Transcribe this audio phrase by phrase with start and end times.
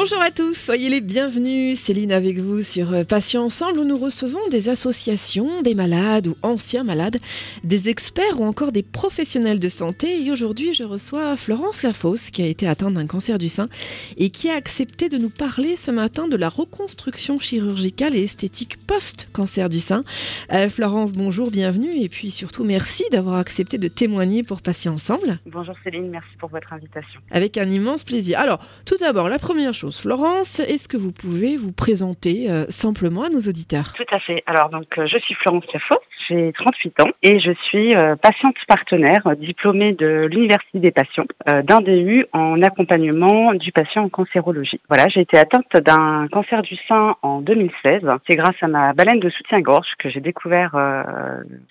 [0.00, 1.76] Bonjour à tous, soyez les bienvenus.
[1.76, 6.36] Céline avec vous sur euh, Patients Ensemble où nous recevons des associations, des malades ou
[6.44, 7.18] anciens malades,
[7.64, 10.24] des experts ou encore des professionnels de santé.
[10.24, 13.68] Et aujourd'hui, je reçois Florence Lafosse qui a été atteinte d'un cancer du sein
[14.16, 18.76] et qui a accepté de nous parler ce matin de la reconstruction chirurgicale et esthétique
[18.86, 20.04] post-cancer du sein.
[20.52, 25.40] Euh, Florence, bonjour, bienvenue et puis surtout merci d'avoir accepté de témoigner pour Patients Ensemble.
[25.44, 27.20] Bonjour Céline, merci pour votre invitation.
[27.32, 28.38] Avec un immense plaisir.
[28.38, 33.24] Alors, tout d'abord, la première chose, Florence, est-ce que vous pouvez vous présenter euh, simplement
[33.24, 33.94] à nos auditeurs?
[33.96, 34.42] Tout à fait.
[34.46, 38.56] Alors donc euh, je suis Florence Lafosse, j'ai 38 ans et je suis euh, patiente
[38.66, 44.80] partenaire diplômée de l'Université des patients d'un DU en accompagnement du patient en cancérologie.
[44.88, 48.02] Voilà, j'ai été atteinte d'un cancer du sein en 2016.
[48.28, 50.76] C'est grâce à ma baleine de soutien-gorge que j'ai découvert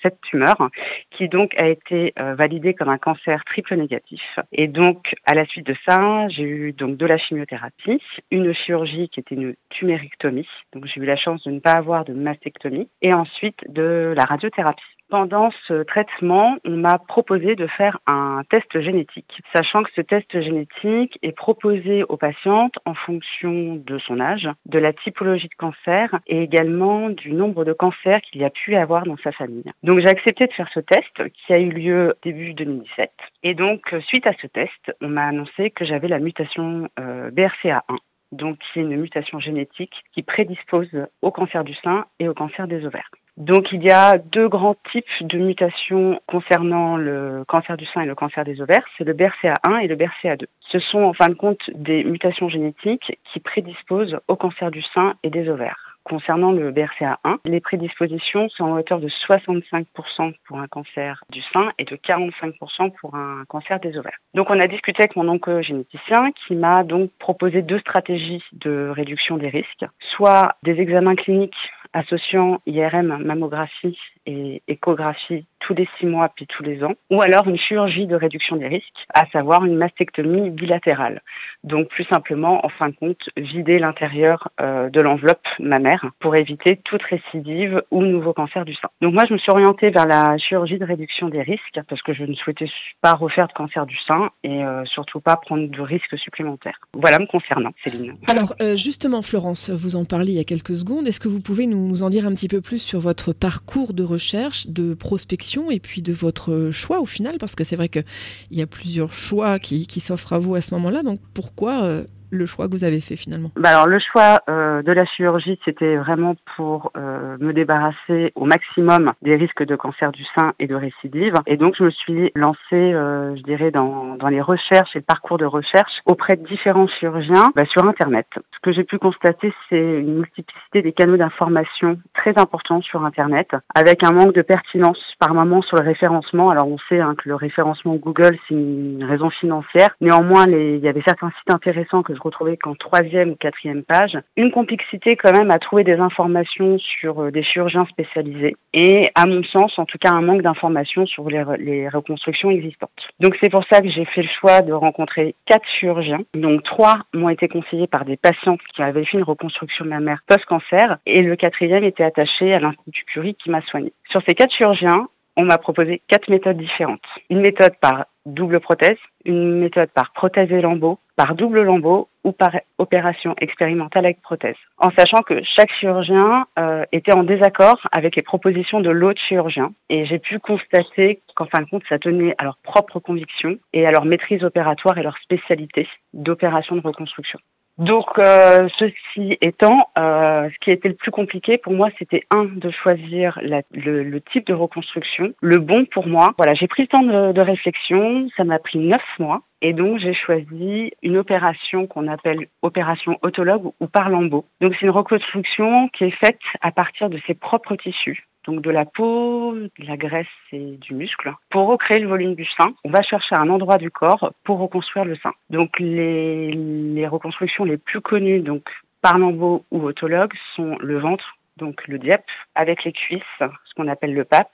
[0.02, 0.70] cette tumeur
[1.12, 4.22] qui donc a été validée comme un cancer triple négatif.
[4.52, 8.02] Et donc à la suite de ça, j'ai eu donc de la chimiothérapie,
[8.32, 10.48] une chirurgie qui était une tumérectomie.
[10.74, 14.26] Donc j'ai eu la chance de ne pas avoir de mastectomie et ensuite de la
[14.26, 14.84] radiothérapie.
[15.10, 20.42] Pendant ce traitement, on m'a proposé de faire un test génétique, sachant que ce test
[20.42, 26.20] génétique est proposé aux patientes en fonction de son âge, de la typologie de cancer
[26.28, 29.72] et également du nombre de cancers qu'il y a pu avoir dans sa famille.
[29.82, 33.10] Donc j'ai accepté de faire ce test qui a eu lieu début 2017.
[33.44, 37.98] Et donc suite à ce test, on m'a annoncé que j'avais la mutation euh, BRCA1
[38.32, 40.90] donc qui est une mutation génétique qui prédispose
[41.22, 43.10] au cancer du sein et au cancer des ovaires.
[43.38, 48.08] Donc il y a deux grands types de mutations concernant le cancer du sein et
[48.08, 50.46] le cancer des ovaires, c'est le BRCA1 et le BRCA2.
[50.72, 55.14] Ce sont en fin de compte des mutations génétiques qui prédisposent au cancer du sein
[55.22, 55.87] et des ovaires.
[56.08, 61.74] Concernant le BRCA1, les prédispositions sont à hauteur de 65% pour un cancer du sein
[61.78, 64.18] et de 45% pour un cancer des ovaires.
[64.34, 69.36] Donc on a discuté avec mon oncogénéticien qui m'a donc proposé deux stratégies de réduction
[69.36, 69.86] des risques,
[70.16, 71.58] soit des examens cliniques
[71.94, 77.48] associant IRM, mammographie et échographie tous les six mois puis tous les ans, ou alors
[77.48, 81.22] une chirurgie de réduction des risques, à savoir une mastectomie bilatérale.
[81.64, 86.80] Donc plus simplement, en fin de compte, vider l'intérieur euh, de l'enveloppe mammaire pour éviter
[86.84, 88.90] toute récidive ou nouveau cancer du sein.
[89.02, 92.14] Donc moi, je me suis orientée vers la chirurgie de réduction des risques parce que
[92.14, 92.70] je ne souhaitais
[93.02, 96.80] pas refaire de cancer du sein et euh, surtout pas prendre de risques supplémentaires.
[96.94, 98.16] Voilà me concernant, Céline.
[98.28, 101.08] Alors euh, justement, Florence, vous en parliez il y a quelques secondes.
[101.08, 104.04] Est-ce que vous pouvez nous, en dire un petit peu plus sur votre parcours de
[104.04, 107.38] recherche, de prospection et puis de votre choix au final?
[107.40, 108.04] Parce que c'est vrai qu'il
[108.52, 111.04] y a plusieurs choix qui, qui s'offrent à vous à ce moment-là.
[111.04, 113.50] Donc pourquoi euh, le choix que vous avez fait finalement?
[113.56, 118.46] Bah Alors le choix euh, de la chirurgie, c'était vraiment pour euh, me débarrasser au
[118.46, 121.34] maximum des risques de cancer du sein et de récidive.
[121.46, 125.04] Et donc je me suis lancée, euh, je dirais, dans, dans les recherches et le
[125.04, 128.28] parcours de recherche auprès de différents chirurgiens bah, sur Internet.
[128.36, 133.50] Ce que j'ai pu constater, c'est une multiplicité des canaux d'information très importants sur Internet,
[133.74, 136.50] avec un manque de pertinence par moment sur le référencement.
[136.50, 139.90] Alors on sait hein, que le référencement Google, c'est une raison financière.
[140.02, 143.84] Néanmoins, les, il y avait certains sites intéressants que je retrouvais qu'en troisième ou quatrième
[143.84, 144.18] page.
[144.36, 149.26] Une complexité quand même à trouver des informations sur euh, des chirurgiens spécialisés et à
[149.26, 152.90] mon sens en tout cas un manque d'informations sur les, reconstructions existantes.
[153.20, 156.22] Donc c'est pour ça que j'ai fait le choix de rencontrer quatre chirurgiens.
[156.34, 160.98] Donc trois m'ont été conseillés par des patientes qui avaient fait une reconstruction mammaire post-cancer
[161.06, 163.94] et le quatrième était attaché à l'Institut Curie qui m'a soigné.
[164.10, 165.08] Sur ces quatre chirurgiens,
[165.38, 167.00] on m'a proposé quatre méthodes différentes.
[167.30, 172.32] Une méthode par double prothèse, une méthode par prothèse et lambeau, par double lambeau ou
[172.32, 174.56] par opération expérimentale avec prothèse.
[174.78, 179.72] En sachant que chaque chirurgien euh, était en désaccord avec les propositions de l'autre chirurgien.
[179.90, 183.86] Et j'ai pu constater qu'en fin de compte, ça tenait à leur propre conviction et
[183.88, 187.40] à leur maîtrise opératoire et leur spécialité d'opération de reconstruction.
[187.78, 192.46] Donc, euh, ceci étant, euh, ce qui était le plus compliqué pour moi, c'était un
[192.46, 196.34] de choisir le, type de reconstruction, le bon pour moi.
[196.38, 200.00] Voilà, j'ai pris le temps de, de réflexion, ça m'a pris neuf mois, et donc
[200.00, 204.46] j'ai choisi une opération qu'on appelle opération autologue ou par lambeau.
[204.60, 208.72] Donc, c'est une reconstruction qui est faite à partir de ses propres tissus donc de
[208.72, 211.34] la peau, de la graisse et du muscle.
[211.50, 215.06] Pour recréer le volume du sein, on va chercher un endroit du corps pour reconstruire
[215.06, 215.34] le sein.
[215.50, 218.64] Donc les, reconstructions les plus connues, donc
[219.02, 222.24] par lambeau ou autologue, sont le ventre, donc le diep,
[222.56, 224.50] avec les cuisses, ce qu'on appelle le PAP,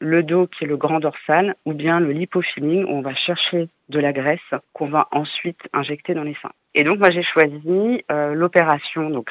[0.00, 3.68] le dos qui est le grand dorsal, ou bien le lipofilling, où on va chercher
[3.88, 4.40] de la graisse
[4.72, 6.52] qu'on va ensuite injecter dans les seins.
[6.74, 9.30] Et donc moi j'ai choisi euh, l'opération donc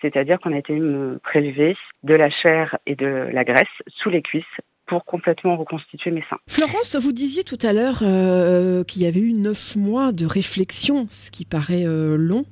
[0.00, 4.22] C'est-à-dire qu'on a été me prélever de la chair et de la graisse sous les
[4.22, 4.44] cuisses
[4.88, 6.38] pour complètement reconstituer mes seins.
[6.48, 11.06] Florence, vous disiez tout à l'heure euh, qu'il y avait eu neuf mois de réflexion,
[11.10, 12.44] ce qui paraît euh, long.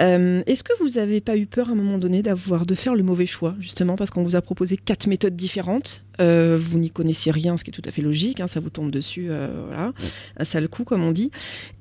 [0.00, 2.94] Euh, est-ce que vous n'avez pas eu peur à un moment donné d'avoir de faire
[2.94, 7.32] le mauvais choix, justement parce qu'on vous a proposé quatre méthodes différentes vous n'y connaissiez
[7.32, 9.30] rien, ce qui est tout à fait logique, hein, ça vous tombe dessus,
[9.68, 9.94] voilà,
[10.36, 11.30] un sale coup comme on dit.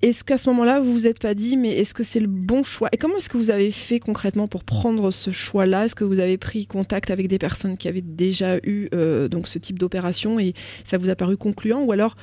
[0.02, 2.64] Est-ce qu'à ce, moment-là, vous vous êtes pas dit, mais est-ce que c'est le bon
[2.64, 2.88] choix?
[2.94, 5.84] Et comment est-ce que vous avez fait concrètement pour prendre ce choix-là?
[5.84, 8.88] Est-ce que vous avez pris contact avec des personnes qui avaient déjà eu
[9.30, 9.78] donc ce type
[10.40, 10.54] et
[10.84, 12.16] ça vous a paru concluant Ou alors,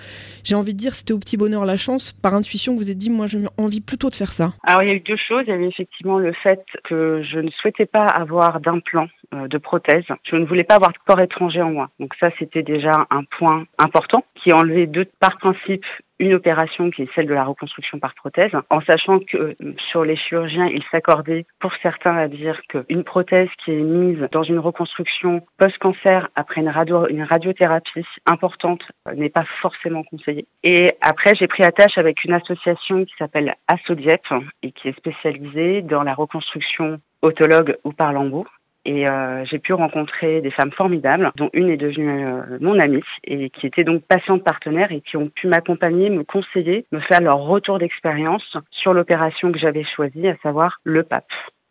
[0.44, 2.98] j'ai envie de dire, c'était au petit bonheur la chance, par intuition, vous vous êtes
[2.98, 5.44] dit, moi, j'ai envie plutôt de faire ça Alors, il y a eu deux choses.
[5.46, 10.05] Il y avait effectivement le fait que je ne souhaitais pas avoir d'implant de prothèse.
[10.25, 11.90] Je ne voulais pas avoir de corps étranger en moi.
[11.99, 15.84] Donc ça, c'était déjà un point important qui enlevait deux, par principe
[16.19, 20.05] une opération qui est celle de la reconstruction par prothèse, en sachant que euh, sur
[20.05, 24.58] les chirurgiens, ils s'accordaient pour certains à dire qu'une prothèse qui est mise dans une
[24.58, 30.46] reconstruction post-cancer après une, radio, une radiothérapie importante euh, n'est pas forcément conseillée.
[30.62, 34.23] Et après, j'ai pris attache avec une association qui s'appelle Assodiep
[34.62, 38.46] et qui est spécialisée dans la reconstruction autologue ou par lambeau.
[38.86, 43.02] Et euh, j'ai pu rencontrer des femmes formidables, dont une est devenue euh, mon amie
[43.24, 47.20] et qui étaient donc patientes partenaires et qui ont pu m'accompagner, me conseiller, me faire
[47.20, 51.24] leur retour d'expérience sur l'opération que j'avais choisie, à savoir le PAP.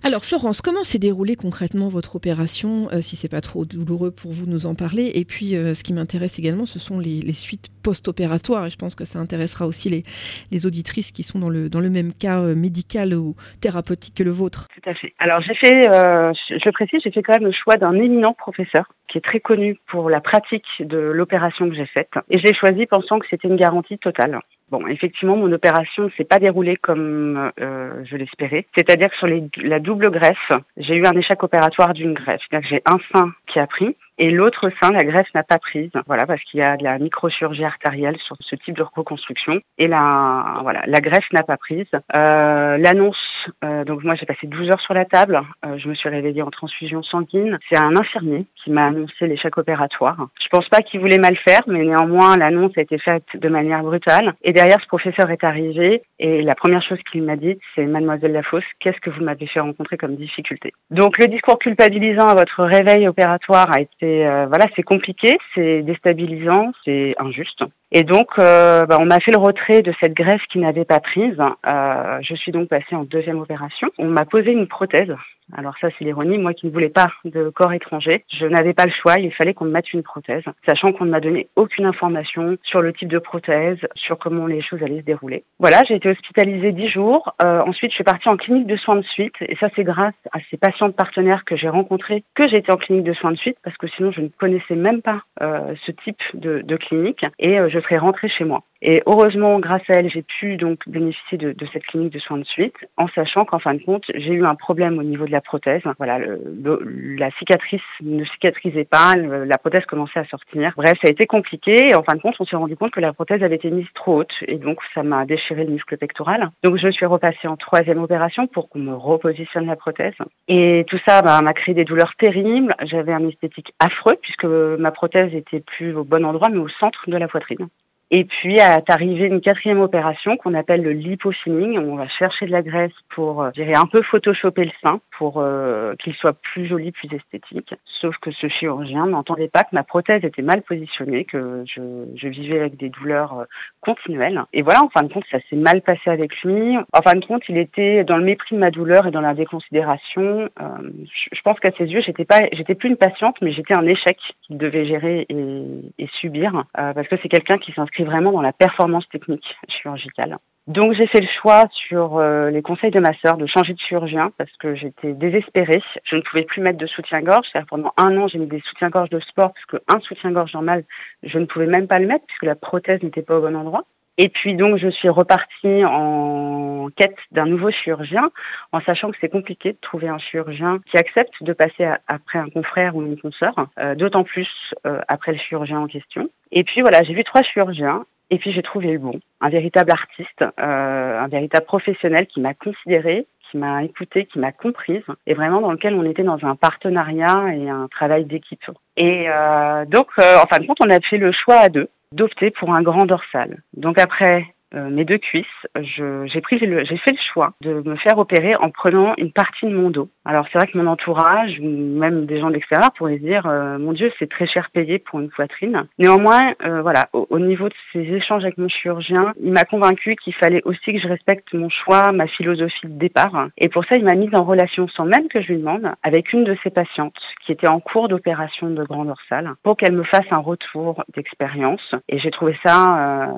[0.06, 4.34] Alors Florence, comment s'est déroulée concrètement votre opération, euh, si c'est pas trop douloureux pour
[4.34, 5.12] vous nous en parler?
[5.16, 8.68] Et puis euh, ce qui m'intéresse également, ce sont les, suites post-opératoires.
[8.68, 10.04] Et je pense que ça intéressera aussi les,
[10.52, 14.24] les, auditrices qui sont dans le, dans le même cas euh, médical ou thérapeutique que
[14.24, 14.68] le vôtre.
[14.76, 15.16] Tout à fait.
[15.18, 19.18] Alors j'ai fait, je précise, j'ai fait quand même le choix d'un éminent professeur qui
[19.18, 22.12] est très connu pour la pratique de l'opération que j'ai faite.
[22.30, 24.40] Et j'ai choisi pensant que c'était une garantie totale.
[24.72, 28.66] Bon, effectivement, mon opération ne s'est pas déroulée comme euh, je l'espérais.
[28.76, 32.42] C'est-à-dire que sur les, la double greffe, j'ai eu un échec opératoire d'une greffe.
[32.50, 35.58] C'est-à-dire que j'ai un sein qui a pris et l'autre sein, la greffe n'a pas
[35.58, 35.92] prise.
[36.08, 39.60] Voilà, parce qu'il y a de la microchirurgie artérielle sur ce type de reconstruction.
[39.78, 41.88] Et la, voilà, la greffe n'a pas prise.
[42.16, 43.18] Euh, L'annonce,
[43.64, 45.42] euh, donc moi j'ai passé 12 heures sur la table.
[45.66, 47.58] Euh, je me suis réveillée en transfusion sanguine.
[47.70, 50.28] C'est un infirmier qui m'a annoncé l'échec opératoire.
[50.42, 53.84] Je pense pas qu'il voulait mal faire, mais néanmoins l'annonce a été faite de manière
[53.84, 54.34] brutale.
[54.44, 58.32] Et derrière, ce professeur est arrivé et la première chose qu'il m'a dit, c'est Mademoiselle
[58.32, 60.74] Lafosse, qu'est-ce que vous m'avez fait rencontrer comme difficulté?
[60.92, 65.82] Donc le discours culpabilisant à votre réveil opératoire a été euh, voilà, c'est compliqué, c'est
[65.82, 67.64] déstabilisant, c'est injuste.
[67.92, 71.38] Et donc, bah, on m'a fait le retrait de cette greffe qui n'avait pas prise.
[71.66, 73.90] Je suis donc passée en deuxième opération.
[73.98, 75.16] On m'a posé une prothèse
[75.54, 76.38] alors ça, c'est l'ironie.
[76.38, 79.20] Moi qui ne voulais pas de corps étranger, je n'avais pas le choix.
[79.20, 82.82] Il fallait qu'on me mette une prothèse, sachant qu'on ne m'a donné aucune information sur
[82.82, 85.44] le type de prothèse, sur comment les choses allaient se dérouler.
[85.60, 87.36] Voilà, j'ai été hospitalisée dix jours.
[87.44, 89.36] Euh, ensuite, je suis partie en clinique de soins de suite.
[89.42, 92.78] Et ça, c'est grâce à ces patientes partenaires que j'ai rencontrées que j'ai été en
[92.78, 95.92] clinique de soins de suite, parce que sinon, je ne connaissais même pas euh, ce
[95.92, 97.26] type de, de clinique.
[97.40, 98.64] Et euh, je serais rentrée chez moi.
[98.82, 102.38] Et heureusement, grâce à elle, j'ai pu donc bénéficier de, de, cette clinique de soins
[102.38, 105.32] de suite, en sachant qu'en fin de compte, j'ai eu un problème au niveau de
[105.36, 105.82] la prothèse.
[105.98, 110.74] Voilà, la cicatrice ne cicatrisait pas, la prothèse commençait à sortir.
[110.78, 111.90] Bref, ça a été compliqué.
[111.90, 113.92] Et en fin de compte, on s'est rendu compte que la prothèse avait été mise
[113.94, 116.50] trop haute, et donc ça m'a déchiré le muscle pectoral.
[116.64, 120.14] Donc je suis repassée en troisième opération pour qu'on me repositionne la prothèse.
[120.48, 122.74] Et tout ça bah, m'a créé des douleurs terribles.
[122.84, 127.10] J'avais un esthétique affreux puisque ma prothèse était plus au bon endroit, mais au centre
[127.10, 127.68] de la poitrine.
[128.12, 131.80] Et puis est arrivée une quatrième opération qu'on appelle le lipofilling.
[131.80, 135.00] On va chercher de la graisse pour, euh, je dirais, un peu photoshopper le sein
[135.18, 137.74] pour euh, qu'il soit plus joli, plus esthétique.
[138.00, 142.60] Sauf que ce chirurgien n'entendait pas que ma prothèse était mal positionnée, que je, vivais
[142.60, 143.46] avec des douleurs euh,
[143.82, 144.44] continuelles.
[144.54, 146.78] Et voilà, en fin de compte, ça s'est mal passé avec lui.
[146.94, 149.34] En fin de compte, il était dans le mépris de ma douleur et dans la
[149.34, 150.50] déconsidération.
[150.58, 154.18] Je pense qu'à ses yeux, j'étais pas, j'étais plus une patiente, mais j'étais un échec
[154.44, 159.08] qu'il devait gérer et, subir, parce que c'est quelqu'un qui s'inscrit vraiment dans la performance
[159.10, 160.38] technique chirurgicale.
[160.68, 163.80] Donc j'ai fait le choix sur euh, les conseils de ma sœur de changer de
[163.80, 165.82] chirurgien parce que j'étais désespérée.
[166.04, 167.48] Je ne pouvais plus mettre de soutien-gorge.
[167.70, 170.84] Pendant un an, j'ai mis des soutiens-gorge de sport parce qu'un soutien-gorge normal,
[171.22, 173.84] je ne pouvais même pas le mettre puisque la prothèse n'était pas au bon endroit.
[174.18, 178.32] Et puis donc je suis repartie en quête d'un nouveau chirurgien,
[178.72, 182.50] en sachant que c'est compliqué de trouver un chirurgien qui accepte de passer après un
[182.50, 184.48] confrère ou une consoeur, euh, d'autant plus
[184.86, 186.30] euh, après le chirurgien en question.
[186.52, 190.42] Et puis voilà, j'ai vu trois chirurgiens et puis j'ai trouvé bon, un véritable artiste,
[190.42, 195.62] euh, un véritable professionnel qui m'a considéré, qui m'a écouté, qui m'a comprise, et vraiment
[195.62, 198.64] dans lequel on était dans un partenariat et un travail d'équipe.
[198.98, 201.90] Et euh, donc, euh, en fin de compte, on a fait le choix à deux
[202.12, 203.64] d'opter pour un grand dorsal.
[203.74, 208.18] Donc après euh, mes deux cuisses, j'ai pris j'ai fait le choix de me faire
[208.18, 210.10] opérer en prenant une partie de mon dos.
[210.26, 213.78] Alors c'est vrai que mon entourage ou même des gens de l'extérieur pourraient dire euh,
[213.78, 215.86] mon Dieu c'est très cher payé pour une poitrine.
[216.00, 220.34] Néanmoins euh, voilà au, niveau de ces échanges avec mon chirurgien, il m'a convaincu qu'il
[220.34, 223.50] fallait aussi que je respecte mon choix, ma philosophie de départ.
[223.58, 226.34] Et pour ça il m'a mise en relation sans même que je lui demande avec
[226.34, 227.16] une de ses patientes
[227.46, 231.96] qui était en cours d'opération de grand dorsale pour qu'elle me fasse un retour d'expérience.
[232.10, 233.30] Et j'ai trouvé ça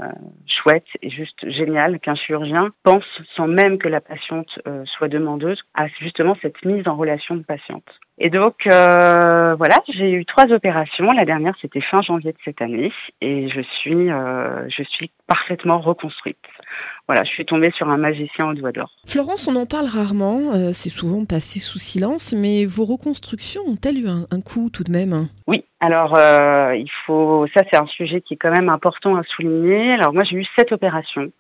[0.48, 3.06] chouette et juste génial qu'un chirurgien pense,
[3.36, 7.44] sans même que la patiente euh, soit demandeuse, à justement cette mise en relation de
[7.44, 7.86] patiente.
[8.20, 11.12] Et donc euh, voilà, j'ai eu trois opérations.
[11.12, 12.92] La dernière c'était fin janvier de cette année
[13.22, 16.38] et je suis euh, je suis parfaitement reconstruite.
[17.08, 18.92] Voilà, je suis tombée sur un magicien au doigt d'or.
[19.06, 24.10] Florence, on en parle rarement, c'est souvent passé sous silence, mais vos reconstructions ont-elles eu
[24.10, 25.30] un, un coût tout de même?
[25.48, 26.18] Oui, alors,
[26.74, 29.94] il faut, ça c'est un sujet qui est quand même important à souligner.
[29.94, 31.32] Alors moi j'ai eu sept opérations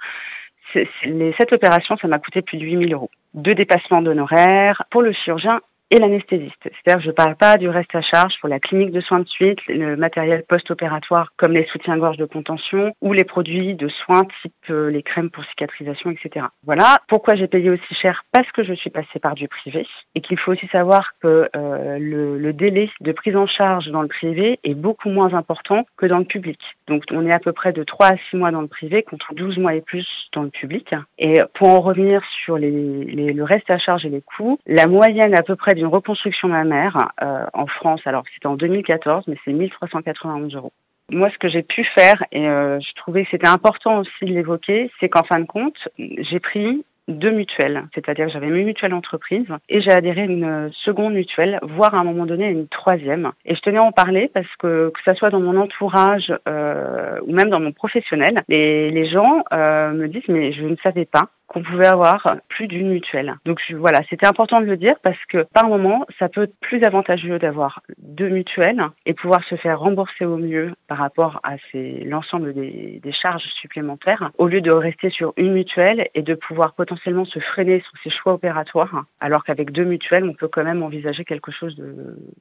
[1.03, 3.09] les sept opérations, ça m'a coûté plus de 8000 euros.
[3.33, 6.61] Deux dépassements d'honoraires pour le chirurgien et l'anesthésiste.
[6.63, 9.27] C'est-à-dire je ne parle pas du reste à charge pour la clinique de soins de
[9.27, 14.53] suite, le matériel post-opératoire comme les soutiens-gorge de contention ou les produits de soins type
[14.69, 16.47] euh, les crèmes pour cicatrisation, etc.
[16.65, 20.21] Voilà pourquoi j'ai payé aussi cher parce que je suis passée par du privé et
[20.21, 24.59] qu'il faut aussi savoir que euh, le, délai de prise en charge dans le privé
[24.63, 26.59] est beaucoup moins important que dans le public.
[26.87, 29.33] Donc on est à peu près de 3 à 6 mois dans le privé contre
[29.35, 30.95] 12 mois et plus dans le public.
[31.19, 35.43] Et pour en revenir sur le reste à charge et les coûts, la moyenne à
[35.43, 38.01] peu près d'une reconstruction mammaire euh, en France.
[38.05, 40.73] Alors c'était en 2014, mais c'est 1391 euros.
[41.09, 44.33] Moi, ce que j'ai pu faire, et euh, je trouvais que c'était important aussi de
[44.33, 48.93] l'évoquer, c'est qu'en fin de compte, j'ai pris deux mutuelles, c'est-à-dire que j'avais mes mutuelles
[48.93, 52.67] entreprises et j'ai adhéré à une seconde mutuelle, voire à un moment donné à une
[52.67, 53.31] troisième.
[53.45, 57.19] Et je tenais à en parler parce que que ça soit dans mon entourage euh,
[57.25, 61.29] ou même dans mon professionnel, les, gens euh, me disent mais je ne savais pas
[61.47, 63.35] qu'on pouvait avoir plus d'une mutuelle.
[63.45, 66.83] Donc voilà, c'était important de le dire parce que par moment, ça peut être plus
[66.83, 72.53] avantageux d'avoir deux mutuelles et pouvoir se faire rembourser au mieux par rapport à l'ensemble
[72.53, 77.39] des, charges supplémentaires, au lieu de rester sur une mutuelle et de pouvoir potentiellement se
[77.39, 81.51] freiner sur ses choix opératoires, alors qu'avec deux mutuelles, on peut quand même envisager quelque
[81.51, 81.75] chose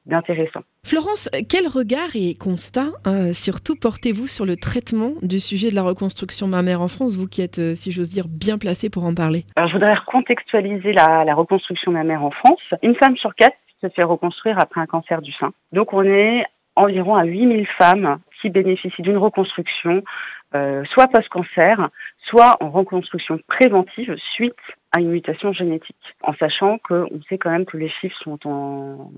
[0.04, 0.60] d'intéressant.
[0.84, 5.82] Florence, quel regard et constat euh, surtout portez-vous sur le traitement du sujet de la
[5.82, 9.44] reconstruction mammaire en France, vous qui êtes, euh, si j'ose dire, bien placée en parler
[9.56, 12.62] Alors, Je voudrais recontextualiser la, la reconstruction mammaire en France.
[12.82, 15.52] Une femme sur quatre se fait reconstruire après un cancer du sein.
[15.72, 16.44] Donc on est
[16.76, 20.02] environ à 8000 femmes qui bénéficient d'une reconstruction,
[20.54, 21.88] euh, soit post-cancer,
[22.28, 24.54] soit en reconstruction préventive suite
[24.94, 25.96] à une mutation génétique.
[26.22, 29.10] En sachant qu'on sait quand même que les chiffres sont en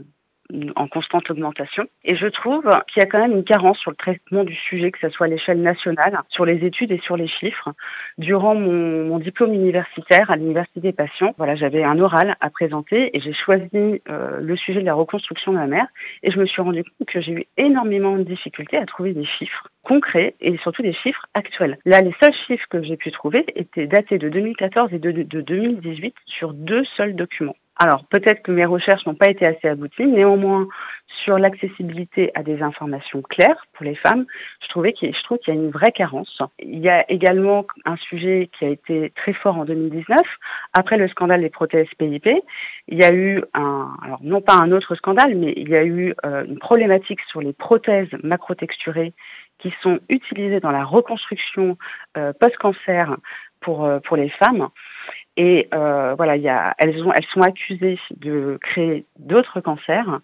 [0.76, 1.87] en constante augmentation.
[2.05, 4.90] Et je trouve qu'il y a quand même une carence sur le traitement du sujet,
[4.90, 7.71] que ce soit à l'échelle nationale, sur les études et sur les chiffres.
[8.17, 13.21] Durant mon, diplôme universitaire à l'Université des patients, voilà, j'avais un oral à présenter et
[13.21, 15.87] j'ai choisi euh, le sujet de la reconstruction de la mère
[16.23, 19.25] et je me suis rendu compte que j'ai eu énormément de difficultés à trouver des
[19.25, 21.78] chiffres concrets et surtout des chiffres actuels.
[21.85, 26.14] Là, les seuls chiffres que j'ai pu trouver étaient datés de 2014 et de 2018
[26.26, 27.57] sur deux seuls documents.
[27.79, 30.67] Alors peut-être que mes recherches n'ont pas été assez abouties, néanmoins
[31.25, 34.27] sur l'accessibilité à des informations claires pour les femmes,
[34.63, 36.43] je trouvais qu'il, trouve qu'il y a une vraie carence.
[36.59, 40.19] Il y a également un sujet qui a été très fort en 2019
[40.73, 42.29] après le scandale des prothèses PIP.
[42.89, 45.85] Il y a eu un, alors non pas un autre scandale, mais il y a
[45.85, 49.13] eu euh, une problématique sur les prothèses macrotexturées
[49.59, 51.77] qui sont utilisées dans la reconstruction
[52.17, 53.17] euh, post-cancer
[53.61, 54.69] pour euh, pour les femmes.
[55.38, 60.18] Et euh, voilà, elles, ont, elles sont accusées de créer d'autres cancers.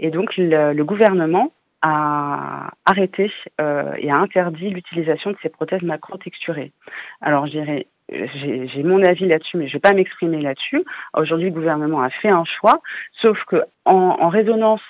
[0.00, 3.30] Et donc, le, gouvernement a arrêté
[3.60, 6.72] euh, et a interdit l'utilisation de ces prothèses macro-texturées.
[7.20, 10.84] Alors, je dirais, j'ai mon avis là-dessus, mais je ne vais pas m'exprimer là-dessus.
[11.14, 12.80] Aujourd'hui, le gouvernement a fait un choix,
[13.22, 14.82] sauf que en résonance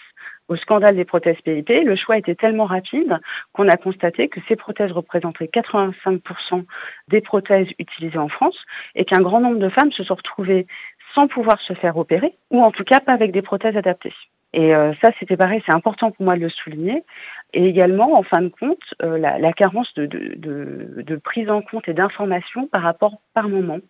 [0.48, 3.18] au scandale des prothèses PIP, le choix était tellement rapide
[3.52, 6.64] qu'on a constaté que ces prothèses représentaient 85%
[7.08, 8.58] des prothèses utilisées en France
[8.94, 10.66] et qu'un grand nombre de femmes se sont retrouvées
[11.14, 14.14] sans pouvoir se faire opérer ou en tout cas pas avec des prothèses adaptées.
[14.52, 17.04] Et euh, ça, c'était pareil, c'est important pour moi de le souligner.
[17.52, 21.94] Et également, en fin de compte, euh, la, carence de, de, prise en compte et
[21.94, 23.80] d'information par rapport, par moment,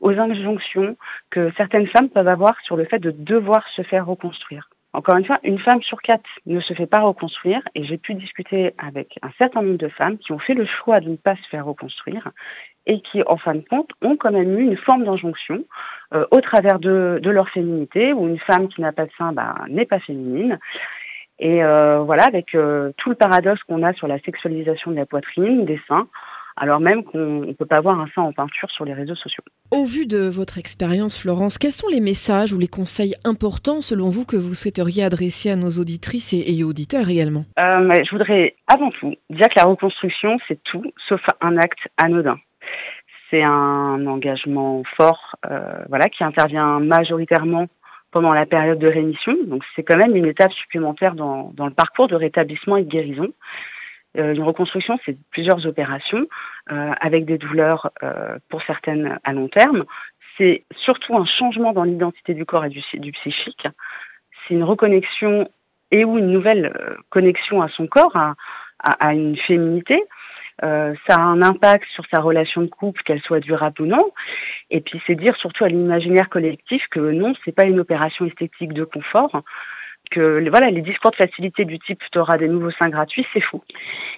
[0.00, 0.96] aux injonctions
[1.30, 4.68] que certaines femmes peuvent avoir sur le fait de devoir se faire reconstruire.
[4.94, 8.14] Encore une fois, une femme sur quatre ne se fait pas reconstruire et j'ai pu
[8.14, 11.36] discuter avec un certain nombre de femmes qui ont fait le choix de ne pas
[11.36, 12.30] se faire reconstruire
[12.86, 15.64] et qui, en fin de compte, ont quand même eu une forme d'injonction
[16.14, 19.32] euh, au travers de, de, leur féminité, où une femme qui n'a pas de sein
[19.32, 20.58] bah, n'est pas féminine.
[21.38, 25.04] Et euh, voilà, avec euh, tout le paradoxe qu'on a sur la sexualisation de la
[25.04, 26.08] poitrine, des seins,
[26.58, 29.44] alors même qu'on ne peut pas voir un sein en peinture sur les réseaux sociaux.
[29.70, 34.10] Au vu de votre expérience, Florence, quels sont les messages ou les conseils importants selon
[34.10, 37.44] vous que vous souhaiteriez adresser à nos auditrices et, auditeurs également?
[37.58, 42.38] Euh, Je voudrais avant tout dire que la reconstruction, c'est tout sauf un acte anodin.
[43.30, 47.66] C'est un engagement fort, euh, voilà, qui intervient majoritairement
[48.10, 49.34] pendant la période de rémission.
[49.46, 52.88] Donc c'est quand même une étape supplémentaire dans, dans le parcours de rétablissement et de
[52.88, 53.28] guérison.
[54.18, 56.26] Euh, une reconstruction, c'est plusieurs opérations
[56.72, 59.84] euh, avec des douleurs euh, pour certaines à long terme.
[60.36, 63.66] C'est surtout un changement dans l'identité du corps et du, psychique.
[64.46, 65.48] C'est une reconnexion
[65.90, 66.72] et ou une nouvelle
[67.10, 68.16] connexion à son corps,
[68.78, 70.00] à, une féminité.
[70.60, 74.12] Ça a un impact sur sa relation de couple, qu'elle soit durable ou non.
[74.70, 78.74] Et puis c'est dire surtout à l'imaginaire collectif que non, c'est pas une opération esthétique
[78.74, 79.42] de confort.
[80.10, 83.40] Que voilà, les discours de facilité du type tu auras des nouveaux seins gratuits, c'est
[83.40, 83.62] faux.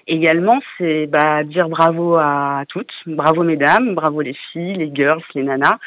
[0.06, 5.42] Également, c'est bah, dire bravo à toutes, bravo mesdames, bravo les filles, les girls, les
[5.42, 5.78] nanas,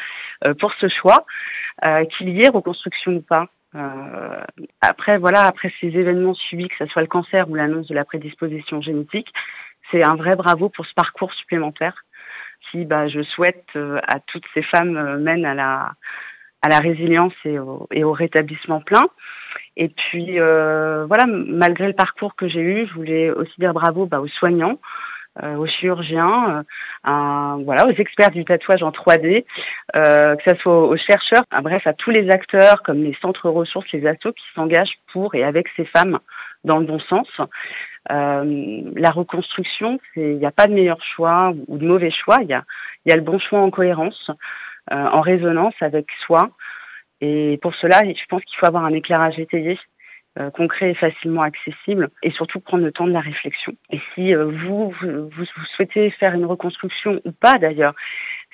[0.45, 1.25] euh, pour ce choix,
[1.85, 3.47] euh, qu'il y ait reconstruction ou pas.
[3.75, 4.43] Euh,
[4.81, 8.05] après, voilà, après ces événements subis, que ce soit le cancer ou l'annonce de la
[8.05, 9.33] prédisposition génétique,
[9.91, 12.03] c'est un vrai bravo pour ce parcours supplémentaire
[12.71, 15.91] qui, bah, je souhaite à toutes ces femmes mène à la
[16.63, 19.07] à la résilience et au, et au rétablissement plein.
[19.77, 24.05] Et puis euh, voilà, malgré le parcours que j'ai eu, je voulais aussi dire bravo
[24.05, 24.79] bah, aux soignants,
[25.41, 26.63] euh, aux chirurgiens,
[27.07, 29.45] euh, voilà, aux experts du tatouage en 3D,
[29.95, 33.91] euh, que ce soit aux chercheurs, bref, à tous les acteurs comme les centres ressources,
[33.91, 36.19] les assos qui s'engagent pour et avec ces femmes
[36.63, 37.27] dans le bon sens.
[38.11, 42.37] Euh, la reconstruction, il n'y a pas de meilleur choix ou de mauvais choix.
[42.41, 42.63] Il y a,
[43.05, 44.29] y a le bon choix en cohérence,
[44.91, 46.49] en résonance avec soi.
[47.21, 49.79] Et pour cela, je pense qu'il faut avoir un éclairage étayé
[50.39, 53.73] euh, concret et facilement accessible et surtout prendre le temps de la réflexion.
[53.91, 57.93] Et si euh, vous, vous, souhaitez faire une reconstruction ou pas d'ailleurs,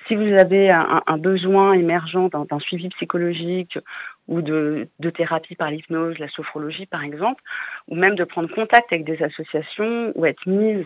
[0.06, 3.80] si vous avez un, besoin émergent d'un suivi psychologique
[4.28, 7.42] ou de, de thérapie par l'hypnose, la sophrologie par exemple,
[7.88, 10.86] ou même de prendre contact avec des associations ou être mise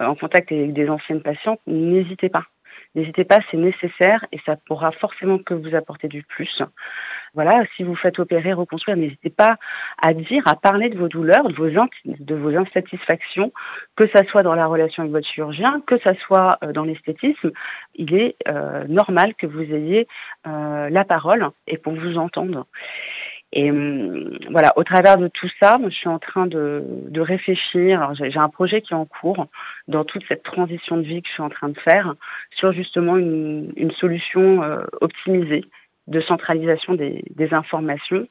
[0.00, 2.46] euh, en contact avec des anciennes patientes, n'hésitez pas.
[2.94, 6.62] N'hésitez pas, c'est nécessaire et ça pourra forcément que vous apporter du plus.
[7.34, 9.56] Voilà, si vous faites opérer, reconstruire, n'hésitez pas
[10.02, 13.52] à dire, à parler de vos douleurs, de vos, de vos insatisfactions,
[13.96, 17.52] que ça soit dans la relation avec votre chirurgien, que ça soit euh, dans l'esthétisme.
[17.94, 20.06] Il est euh, normal que vous ayez
[20.46, 22.66] euh, la parole et pour vous entendre.
[23.52, 28.12] Et hum, voilà, au travers de tout ça, je suis en train de, de réfléchir.
[28.14, 29.46] J'ai un projet qui est en cours
[29.88, 32.14] dans toute cette transition de vie que je suis en train de faire
[32.56, 35.64] sur justement une, une solution euh, optimisée
[36.06, 38.26] de centralisation des, des, informations.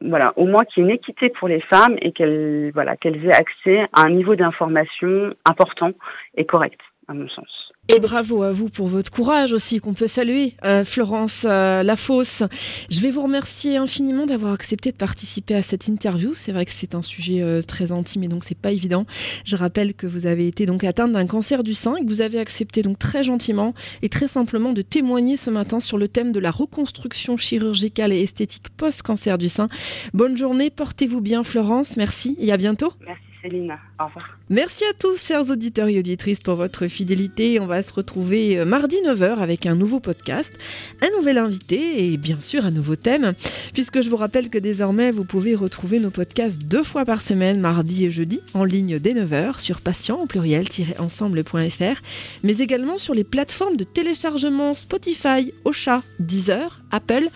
[0.00, 3.24] Voilà, au moins qu'il y ait une équité pour les femmes et qu'elles voilà, qu'elles
[3.24, 5.92] aient accès à un niveau d'information important
[6.36, 7.46] et correct, à mon sens.
[7.88, 12.42] Et bravo à vous pour votre courage aussi, qu'on peut saluer, euh, Florence euh, Lafosse.
[12.90, 16.34] Je vais vous remercier infiniment d'avoir accepté de participer à cette interview.
[16.34, 19.06] C'est vrai que c'est un sujet euh, très intime et donc c'est pas évident.
[19.44, 22.20] Je rappelle que vous avez été donc atteinte d'un cancer du sein et que vous
[22.20, 26.30] avez accepté donc très gentiment et très simplement de témoigner ce matin sur le thème
[26.30, 29.68] de la reconstruction chirurgicale et esthétique post-cancer du sein.
[30.12, 31.96] Bonne journée, portez-vous bien, Florence.
[31.96, 32.92] Merci et à bientôt.
[33.06, 33.27] Merci.
[33.42, 33.76] Céline.
[34.00, 34.38] Au revoir.
[34.50, 37.60] Merci à tous, chers auditeurs et auditrices, pour votre fidélité.
[37.60, 40.52] On va se retrouver mardi 9h avec un nouveau podcast,
[41.02, 43.34] un nouvel invité et bien sûr un nouveau thème,
[43.72, 47.60] puisque je vous rappelle que désormais vous pouvez retrouver nos podcasts deux fois par semaine,
[47.60, 52.00] mardi et jeudi, en ligne dès 9h sur patient au pluriel-ensemble.fr,
[52.42, 57.28] mais également sur les plateformes de téléchargement Spotify, Ocha, Deezer, Apple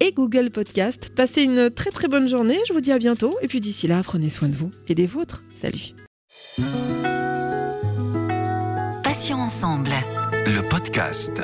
[0.00, 1.10] et Google Podcast.
[1.14, 4.02] Passez une très très bonne journée, je vous dis à bientôt, et puis d'ici là,
[4.04, 5.42] prenez soin de vous et des vôtres.
[5.54, 5.94] Salut.
[9.02, 9.90] Passions ensemble.
[10.46, 11.42] Le podcast.